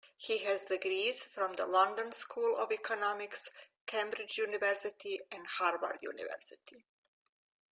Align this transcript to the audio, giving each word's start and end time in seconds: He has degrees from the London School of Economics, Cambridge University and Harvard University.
He 0.17 0.39
has 0.45 0.63
degrees 0.63 1.23
from 1.25 1.53
the 1.57 1.67
London 1.67 2.11
School 2.11 2.57
of 2.57 2.71
Economics, 2.71 3.51
Cambridge 3.85 4.35
University 4.39 5.19
and 5.31 5.45
Harvard 5.45 5.99
University. 6.01 6.87